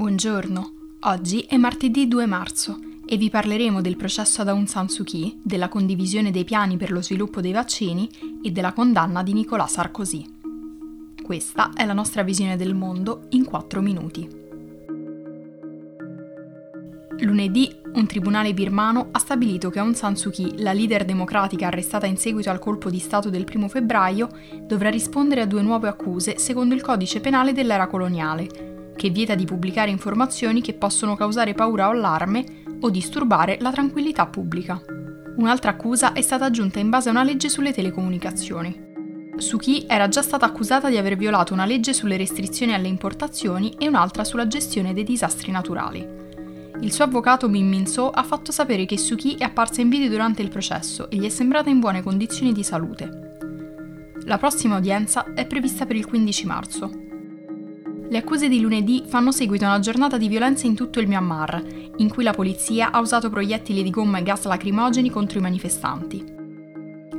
Buongiorno, 0.00 0.72
oggi 1.00 1.40
è 1.40 1.58
martedì 1.58 2.08
2 2.08 2.24
marzo 2.24 2.78
e 3.04 3.18
vi 3.18 3.28
parleremo 3.28 3.82
del 3.82 3.98
processo 3.98 4.40
ad 4.40 4.48
Aung 4.48 4.66
San 4.66 4.88
Suu 4.88 5.04
Kyi, 5.04 5.40
della 5.42 5.68
condivisione 5.68 6.30
dei 6.30 6.44
piani 6.44 6.78
per 6.78 6.90
lo 6.90 7.02
sviluppo 7.02 7.42
dei 7.42 7.52
vaccini 7.52 8.08
e 8.42 8.50
della 8.50 8.72
condanna 8.72 9.22
di 9.22 9.34
Nicolas 9.34 9.72
Sarkozy. 9.72 10.24
Questa 11.22 11.72
è 11.74 11.84
la 11.84 11.92
nostra 11.92 12.22
visione 12.22 12.56
del 12.56 12.74
mondo 12.74 13.26
in 13.32 13.44
4 13.44 13.82
minuti. 13.82 14.26
Lunedì 17.18 17.70
un 17.92 18.06
tribunale 18.06 18.54
birmano 18.54 19.08
ha 19.10 19.18
stabilito 19.18 19.68
che 19.68 19.80
Aung 19.80 19.94
San 19.94 20.16
Suu 20.16 20.30
Kyi, 20.30 20.62
la 20.62 20.72
leader 20.72 21.04
democratica 21.04 21.66
arrestata 21.66 22.06
in 22.06 22.16
seguito 22.16 22.48
al 22.48 22.58
colpo 22.58 22.88
di 22.88 23.00
Stato 23.00 23.28
del 23.28 23.44
1 23.54 23.68
febbraio, 23.68 24.30
dovrà 24.62 24.88
rispondere 24.88 25.42
a 25.42 25.46
due 25.46 25.60
nuove 25.60 25.88
accuse 25.88 26.38
secondo 26.38 26.74
il 26.74 26.80
codice 26.80 27.20
penale 27.20 27.52
dell'era 27.52 27.86
coloniale, 27.86 28.78
che 29.00 29.08
vieta 29.08 29.34
di 29.34 29.46
pubblicare 29.46 29.90
informazioni 29.90 30.60
che 30.60 30.74
possono 30.74 31.16
causare 31.16 31.54
paura 31.54 31.88
o 31.88 31.92
allarme 31.92 32.44
o 32.80 32.90
disturbare 32.90 33.56
la 33.58 33.72
tranquillità 33.72 34.26
pubblica. 34.26 34.78
Un'altra 35.36 35.70
accusa 35.70 36.12
è 36.12 36.20
stata 36.20 36.44
aggiunta 36.44 36.80
in 36.80 36.90
base 36.90 37.08
a 37.08 37.12
una 37.12 37.22
legge 37.22 37.48
sulle 37.48 37.72
telecomunicazioni. 37.72 38.88
Suki 39.38 39.86
era 39.88 40.08
già 40.08 40.20
stata 40.20 40.44
accusata 40.44 40.90
di 40.90 40.98
aver 40.98 41.16
violato 41.16 41.54
una 41.54 41.64
legge 41.64 41.94
sulle 41.94 42.18
restrizioni 42.18 42.74
alle 42.74 42.88
importazioni 42.88 43.74
e 43.78 43.88
un'altra 43.88 44.22
sulla 44.22 44.46
gestione 44.46 44.92
dei 44.92 45.04
disastri 45.04 45.50
naturali. 45.50 46.06
Il 46.82 46.92
suo 46.92 47.04
avvocato 47.04 47.48
Min 47.48 47.70
Min 47.70 47.86
So 47.86 48.10
ha 48.10 48.22
fatto 48.22 48.52
sapere 48.52 48.84
che 48.84 48.98
Suki 48.98 49.36
è 49.36 49.44
apparsa 49.44 49.80
in 49.80 49.88
video 49.88 50.10
durante 50.10 50.42
il 50.42 50.50
processo 50.50 51.08
e 51.08 51.16
gli 51.16 51.24
è 51.24 51.30
sembrata 51.30 51.70
in 51.70 51.80
buone 51.80 52.02
condizioni 52.02 52.52
di 52.52 52.62
salute. 52.62 53.38
La 54.26 54.36
prossima 54.36 54.76
udienza 54.76 55.32
è 55.32 55.46
prevista 55.46 55.86
per 55.86 55.96
il 55.96 56.04
15 56.04 56.46
marzo. 56.46 57.08
Le 58.10 58.18
accuse 58.18 58.48
di 58.48 58.60
lunedì 58.60 59.04
fanno 59.06 59.30
seguito 59.30 59.64
a 59.64 59.68
una 59.68 59.78
giornata 59.78 60.18
di 60.18 60.26
violenza 60.26 60.66
in 60.66 60.74
tutto 60.74 60.98
il 60.98 61.06
Myanmar, 61.06 61.62
in 61.98 62.08
cui 62.08 62.24
la 62.24 62.32
polizia 62.32 62.90
ha 62.90 62.98
usato 62.98 63.30
proiettili 63.30 63.84
di 63.84 63.90
gomma 63.90 64.18
e 64.18 64.24
gas 64.24 64.46
lacrimogeni 64.46 65.10
contro 65.10 65.38
i 65.38 65.42
manifestanti. 65.42 66.24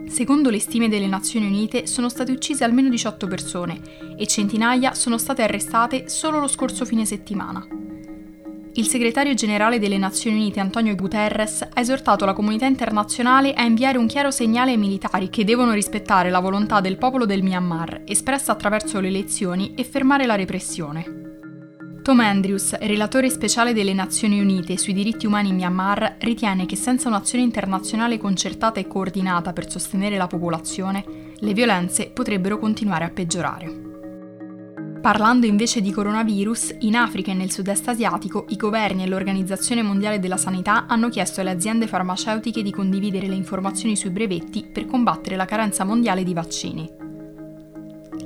Secondo 0.07 0.49
le 0.49 0.59
stime 0.59 0.89
delle 0.89 1.07
Nazioni 1.07 1.45
Unite 1.45 1.87
sono 1.87 2.09
state 2.09 2.33
uccise 2.33 2.65
almeno 2.65 2.89
18 2.89 3.25
persone 3.27 3.79
e 4.17 4.27
centinaia 4.27 4.93
sono 4.93 5.17
state 5.17 5.43
arrestate 5.43 6.09
solo 6.09 6.41
lo 6.41 6.47
scorso 6.47 6.83
fine 6.83 7.05
settimana. 7.05 7.65
Il 8.73 8.87
segretario 8.87 9.33
generale 9.33 9.79
delle 9.79 9.97
Nazioni 9.97 10.37
Unite 10.37 10.61
Antonio 10.61 10.95
Guterres 10.95 11.61
ha 11.61 11.79
esortato 11.81 12.23
la 12.23 12.31
comunità 12.31 12.65
internazionale 12.65 13.53
a 13.53 13.63
inviare 13.63 13.97
un 13.97 14.07
chiaro 14.07 14.31
segnale 14.31 14.71
ai 14.71 14.77
militari 14.77 15.29
che 15.29 15.43
devono 15.43 15.73
rispettare 15.73 16.29
la 16.29 16.39
volontà 16.39 16.79
del 16.79 16.97
popolo 16.97 17.25
del 17.25 17.43
Myanmar, 17.43 18.03
espressa 18.05 18.53
attraverso 18.53 19.01
le 19.01 19.09
elezioni, 19.09 19.73
e 19.75 19.83
fermare 19.83 20.25
la 20.25 20.35
repressione. 20.35 21.19
Tom 22.01 22.21
Andrews, 22.21 22.77
relatore 22.79 23.29
speciale 23.29 23.73
delle 23.73 23.93
Nazioni 23.93 24.39
Unite 24.39 24.77
sui 24.77 24.93
diritti 24.93 25.25
umani 25.25 25.49
in 25.49 25.55
Myanmar, 25.55 26.15
ritiene 26.19 26.65
che 26.65 26.77
senza 26.77 27.09
un'azione 27.09 27.43
internazionale 27.43 28.17
concertata 28.17 28.79
e 28.79 28.87
coordinata 28.87 29.51
per 29.51 29.69
sostenere 29.69 30.15
la 30.15 30.27
popolazione, 30.27 31.33
le 31.35 31.53
violenze 31.53 32.09
potrebbero 32.09 32.57
continuare 32.57 33.03
a 33.03 33.09
peggiorare. 33.09 33.90
Parlando 35.01 35.47
invece 35.47 35.81
di 35.81 35.91
coronavirus, 35.91 36.75
in 36.81 36.95
Africa 36.95 37.31
e 37.31 37.33
nel 37.33 37.51
sud-est 37.51 37.87
asiatico 37.87 38.45
i 38.49 38.55
governi 38.55 39.01
e 39.01 39.07
l'Organizzazione 39.07 39.81
Mondiale 39.81 40.19
della 40.19 40.37
Sanità 40.37 40.85
hanno 40.85 41.09
chiesto 41.09 41.41
alle 41.41 41.49
aziende 41.49 41.87
farmaceutiche 41.87 42.61
di 42.61 42.69
condividere 42.69 43.25
le 43.25 43.33
informazioni 43.33 43.95
sui 43.95 44.11
brevetti 44.11 44.63
per 44.71 44.85
combattere 44.85 45.35
la 45.35 45.45
carenza 45.45 45.83
mondiale 45.85 46.23
di 46.23 46.35
vaccini. 46.35 46.87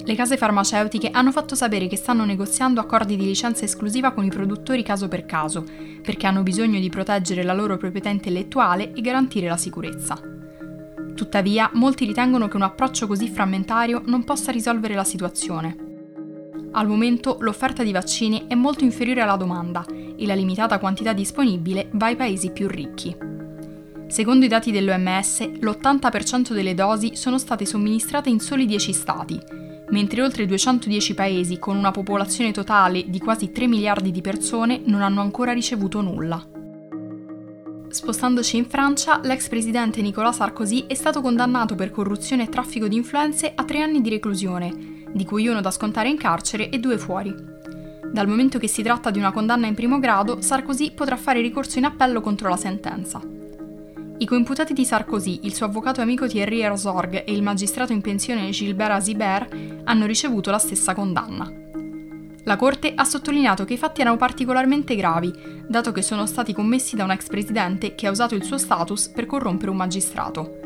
Le 0.03 0.15
case 0.15 0.35
farmaceutiche 0.35 1.11
hanno 1.11 1.31
fatto 1.31 1.55
sapere 1.55 1.87
che 1.87 1.95
stanno 1.95 2.25
negoziando 2.25 2.81
accordi 2.81 3.15
di 3.15 3.23
licenza 3.23 3.63
esclusiva 3.63 4.11
con 4.11 4.25
i 4.25 4.29
produttori 4.29 4.83
caso 4.83 5.07
per 5.07 5.25
caso, 5.25 5.63
perché 6.01 6.27
hanno 6.27 6.43
bisogno 6.43 6.81
di 6.81 6.89
proteggere 6.89 7.43
la 7.43 7.53
loro 7.53 7.77
proprietà 7.77 8.09
intellettuale 8.09 8.91
e 8.91 8.99
garantire 8.99 9.47
la 9.47 9.57
sicurezza. 9.57 10.19
Tuttavia, 11.15 11.69
molti 11.73 12.03
ritengono 12.03 12.49
che 12.49 12.57
un 12.57 12.63
approccio 12.63 13.07
così 13.07 13.29
frammentario 13.29 14.01
non 14.07 14.25
possa 14.25 14.51
risolvere 14.51 14.93
la 14.93 15.05
situazione. 15.05 15.84
Al 16.77 16.87
momento 16.87 17.37
l'offerta 17.39 17.83
di 17.83 17.93
vaccini 17.93 18.47
è 18.47 18.53
molto 18.53 18.83
inferiore 18.83 19.21
alla 19.21 19.37
domanda 19.37 19.85
e 19.87 20.25
la 20.25 20.33
limitata 20.33 20.77
quantità 20.77 21.13
disponibile 21.13 21.87
va 21.91 22.07
ai 22.07 22.17
paesi 22.17 22.51
più 22.51 22.67
ricchi. 22.67 23.15
Secondo 24.07 24.43
i 24.43 24.49
dati 24.49 24.71
dell'OMS, 24.71 25.51
l'80% 25.61 26.51
delle 26.51 26.73
dosi 26.73 27.15
sono 27.15 27.37
state 27.37 27.65
somministrate 27.65 28.29
in 28.29 28.41
soli 28.41 28.65
10 28.65 28.91
stati, 28.91 29.39
mentre 29.91 30.21
oltre 30.21 30.45
210 30.45 31.13
paesi 31.13 31.59
con 31.59 31.77
una 31.77 31.91
popolazione 31.91 32.51
totale 32.51 33.05
di 33.07 33.19
quasi 33.19 33.53
3 33.53 33.67
miliardi 33.67 34.11
di 34.11 34.21
persone 34.21 34.81
non 34.83 35.01
hanno 35.01 35.21
ancora 35.21 35.53
ricevuto 35.53 36.01
nulla. 36.01 36.45
Spostandoci 37.87 38.57
in 38.57 38.65
Francia, 38.65 39.21
l'ex 39.23 39.47
presidente 39.47 40.01
Nicolas 40.01 40.35
Sarkozy 40.35 40.87
è 40.87 40.93
stato 40.93 41.21
condannato 41.21 41.75
per 41.75 41.91
corruzione 41.91 42.43
e 42.43 42.49
traffico 42.49 42.89
di 42.89 42.97
influenze 42.97 43.53
a 43.55 43.63
tre 43.63 43.81
anni 43.81 44.01
di 44.01 44.09
reclusione, 44.09 45.03
di 45.15 45.23
cui 45.23 45.47
uno 45.47 45.61
da 45.61 45.71
scontare 45.71 46.09
in 46.09 46.17
carcere 46.17 46.67
e 46.69 46.77
due 46.77 46.97
fuori. 46.97 47.33
Dal 48.11 48.27
momento 48.27 48.59
che 48.59 48.67
si 48.67 48.83
tratta 48.83 49.11
di 49.11 49.17
una 49.17 49.31
condanna 49.31 49.65
in 49.65 49.73
primo 49.73 49.97
grado, 49.97 50.41
Sarkozy 50.41 50.91
potrà 50.91 51.15
fare 51.15 51.39
ricorso 51.39 51.77
in 51.77 51.85
appello 51.85 52.19
contro 52.19 52.49
la 52.49 52.57
sentenza. 52.57 53.21
I 54.17 54.25
coimputati 54.25 54.73
di 54.73 54.83
Sarkozy, 54.83 55.39
il 55.43 55.53
suo 55.53 55.67
avvocato 55.67 56.01
amico 56.01 56.27
Thierry 56.27 56.59
Herzog 56.59 57.23
e 57.25 57.31
il 57.31 57.43
magistrato 57.43 57.93
in 57.93 58.01
pensione 58.01 58.49
Gilbert 58.49 58.91
Azibert 58.91 59.55
hanno 59.85 60.05
ricevuto 60.05 60.51
la 60.51 60.57
stessa 60.57 60.93
condanna. 60.93 61.49
La 62.43 62.57
Corte 62.57 62.93
ha 62.93 63.03
sottolineato 63.05 63.63
che 63.63 63.73
i 63.73 63.77
fatti 63.77 64.01
erano 64.01 64.17
particolarmente 64.17 64.95
gravi, 64.95 65.33
dato 65.65 65.93
che 65.93 66.01
sono 66.01 66.25
stati 66.25 66.53
commessi 66.53 66.97
da 66.97 67.05
un 67.05 67.11
ex 67.11 67.27
presidente 67.27 67.95
che 67.95 68.05
ha 68.05 68.11
usato 68.11 68.35
il 68.35 68.43
suo 68.43 68.57
status 68.57 69.07
per 69.07 69.25
corrompere 69.25 69.71
un 69.71 69.77
magistrato. 69.77 70.64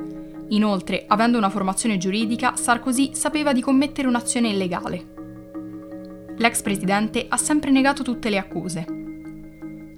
Inoltre, 0.50 1.06
avendo 1.08 1.38
una 1.38 1.50
formazione 1.50 1.98
giuridica, 1.98 2.56
Sarkozy 2.56 3.14
sapeva 3.14 3.54
di 3.54 3.62
commettere 3.62 4.08
un'azione 4.08 4.50
illegale. 4.50 5.18
L'ex 6.38 6.62
presidente 6.62 7.26
ha 7.28 7.38
sempre 7.38 7.70
negato 7.70 8.02
tutte 8.02 8.30
le 8.30 8.38
accuse. 8.38 8.86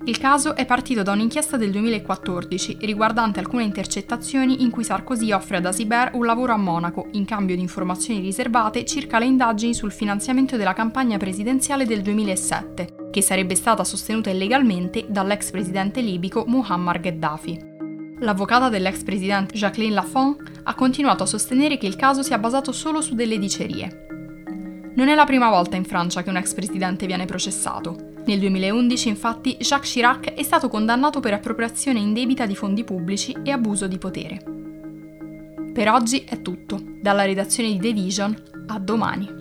Il 0.03 0.17
caso 0.17 0.56
è 0.56 0.66
partito 0.66 1.03
da 1.03 1.12
un'inchiesta 1.12 1.57
del 1.57 1.69
2014 1.69 2.79
riguardante 2.81 3.39
alcune 3.39 3.63
intercettazioni 3.63 4.63
in 4.63 4.72
cui 4.72 4.84
Sarkozy 4.84 5.31
offre 5.31 5.57
ad 5.57 5.67
Asiber 5.67 6.09
un 6.16 6.25
lavoro 6.25 6.53
a 6.53 6.57
Monaco 6.57 7.07
in 7.12 7.23
cambio 7.23 7.56
di 7.56 7.62
informazioni 7.62 8.19
riservate 8.19 8.83
circa 8.83 9.19
le 9.19 9.25
indagini 9.25 9.75
sul 9.75 9.91
finanziamento 9.91 10.57
della 10.57 10.73
campagna 10.73 11.18
presidenziale 11.18 11.85
del 11.85 12.01
2007, 12.01 13.09
che 13.12 13.22
sarebbe 13.22 13.53
stata 13.53 13.83
sostenuta 13.83 14.31
illegalmente 14.31 15.06
dall'ex 15.07 15.51
presidente 15.51 16.01
libico 16.01 16.45
Muammar 16.47 17.00
Gheddafi. 17.00 17.70
L'avvocata 18.21 18.69
dell'ex 18.69 19.01
presidente 19.01 19.57
Jacqueline 19.57 19.95
Lafont 19.95 20.37
ha 20.63 20.75
continuato 20.75 21.23
a 21.23 21.25
sostenere 21.25 21.77
che 21.77 21.87
il 21.87 21.95
caso 21.95 22.21
sia 22.21 22.37
basato 22.37 22.71
solo 22.71 23.01
su 23.01 23.15
delle 23.15 23.39
dicerie. 23.39 24.05
Non 24.93 25.07
è 25.07 25.15
la 25.15 25.25
prima 25.25 25.49
volta 25.49 25.75
in 25.75 25.85
Francia 25.85 26.21
che 26.21 26.29
un 26.29 26.37
ex 26.37 26.53
presidente 26.53 27.07
viene 27.07 27.25
processato. 27.25 28.09
Nel 28.25 28.37
2011, 28.37 29.09
infatti, 29.09 29.57
Jacques 29.57 29.91
Chirac 29.91 30.33
è 30.33 30.43
stato 30.43 30.69
condannato 30.69 31.19
per 31.19 31.33
appropriazione 31.33 31.97
indebita 31.97 32.45
di 32.45 32.55
fondi 32.55 32.83
pubblici 32.83 33.35
e 33.43 33.49
abuso 33.49 33.87
di 33.87 33.97
potere. 33.97 34.43
Per 35.73 35.89
oggi 35.89 36.23
è 36.23 36.43
tutto. 36.43 36.79
Dalla 37.01 37.25
redazione 37.25 37.71
di 37.71 37.79
The 37.79 37.93
Vision, 37.93 38.39
a 38.67 38.77
domani. 38.77 39.41